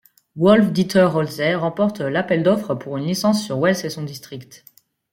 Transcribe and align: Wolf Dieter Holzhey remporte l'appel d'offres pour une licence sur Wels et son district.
Wolf 0.35 0.71
Dieter 0.71 1.09
Holzhey 1.13 1.53
remporte 1.53 1.99
l'appel 1.99 2.41
d'offres 2.41 2.73
pour 2.73 2.97
une 2.97 3.05
licence 3.05 3.45
sur 3.45 3.59
Wels 3.59 3.85
et 3.85 3.89
son 3.91 4.01
district. 4.01 4.63